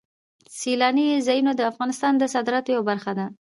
[0.59, 3.25] سیلاني ځایونه د افغانستان د صادراتو یوه برخه ده.